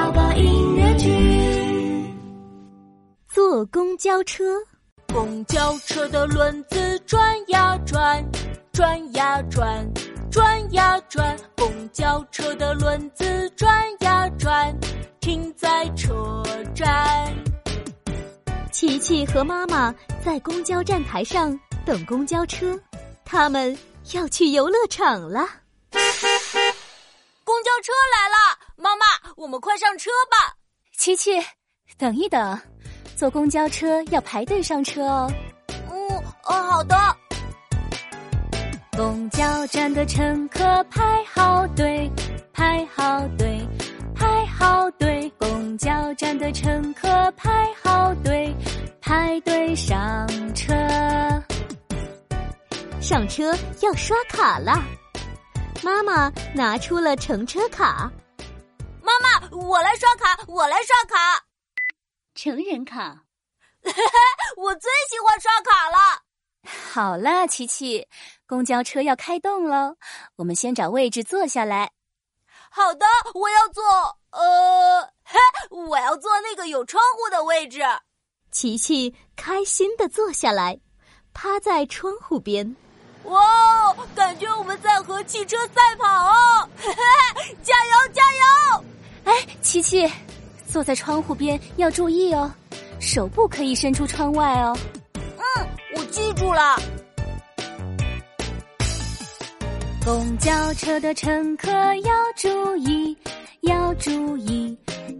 [0.00, 1.10] 宝宝音乐剧。
[3.28, 4.42] 坐公交车，
[5.12, 8.24] 公交车的轮子转呀转，
[8.72, 9.86] 转呀转，
[10.30, 11.36] 转呀转。
[11.54, 14.74] 公交车的轮子转呀转，
[15.20, 16.42] 停在车
[16.74, 17.30] 站。
[18.72, 19.94] 琪琪和妈妈
[20.24, 22.74] 在公交站台上等公交车，
[23.22, 23.76] 他们
[24.14, 25.46] 要去游乐场了。
[27.82, 29.06] 车来了，妈妈，
[29.36, 30.54] 我们快上车吧。
[30.96, 31.32] 琪琪，
[31.96, 32.60] 等一等，
[33.16, 35.32] 坐公交车要排队上车哦。
[35.90, 36.96] 嗯，哦，好的。
[38.96, 42.10] 公交站的乘客排好队，
[42.52, 43.66] 排好队，
[44.14, 45.32] 排好队。
[45.38, 48.54] 公交站的乘客排好队，
[49.00, 50.74] 排队上车。
[53.00, 54.78] 上车要刷卡了，
[55.82, 58.10] 妈妈拿出了乘车卡。
[59.02, 61.44] 妈妈，我来刷卡，我来刷卡。
[62.34, 63.24] 成人卡，
[64.56, 66.22] 我最喜欢刷卡了。
[66.92, 68.06] 好了，琪琪，
[68.46, 69.96] 公交车要开动喽，
[70.36, 71.90] 我们先找位置坐下来。
[72.70, 73.82] 好的，我要坐，
[74.30, 75.38] 呃，嘿，
[75.70, 77.80] 我要坐那个有窗户的位置。
[78.50, 80.78] 琪琪开心的坐下来，
[81.32, 82.76] 趴在窗户边。
[83.24, 86.68] 哇，感觉我们在和汽车赛跑哦！
[86.76, 88.84] 嘿嘿，加油加油！
[89.24, 90.10] 哎，琪琪，
[90.66, 92.50] 坐在窗户边要注意哦，
[92.98, 94.76] 手不可以伸出窗外哦。
[95.14, 96.76] 嗯，我记住了。
[100.04, 103.16] 公交车的乘客要注意，
[103.60, 104.76] 要注意，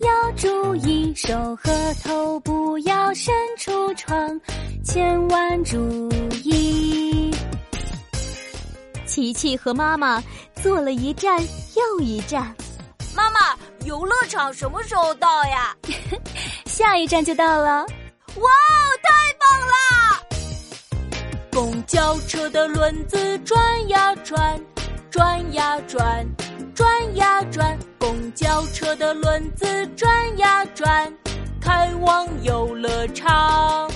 [0.00, 4.40] 要注意，手和头不要伸出窗，
[4.84, 5.78] 千万注
[6.42, 6.63] 意。
[9.14, 10.20] 琪琪和妈妈
[10.60, 11.40] 坐了一站
[11.76, 12.52] 又一站。
[13.14, 15.72] 妈妈，游乐场什么时候到呀？
[16.66, 17.82] 下一站就到了。
[17.82, 18.50] 哇，
[19.04, 19.76] 太棒了！
[21.52, 24.60] 公交车的轮子转呀转，
[25.12, 26.26] 转呀转，
[26.74, 27.78] 转呀转。
[28.00, 31.16] 公交车的轮子转呀转，
[31.60, 33.88] 开往游乐场。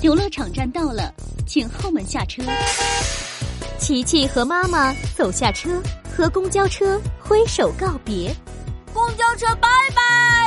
[0.00, 1.12] 游乐场站到了，
[1.46, 2.42] 请后门下车。
[3.80, 5.82] 琪琪和妈妈走下车，
[6.14, 8.32] 和公交车挥手告别。
[8.92, 10.39] 公交车拜拜。